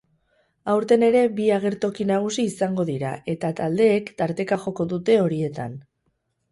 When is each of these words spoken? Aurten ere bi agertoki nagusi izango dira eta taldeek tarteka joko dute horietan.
Aurten 0.71 1.05
ere 1.07 1.21
bi 1.41 1.45
agertoki 1.57 2.07
nagusi 2.13 2.47
izango 2.53 2.89
dira 2.91 3.13
eta 3.37 3.55
taldeek 3.61 4.13
tarteka 4.23 4.61
joko 4.67 4.93
dute 4.97 5.25
horietan. 5.27 5.83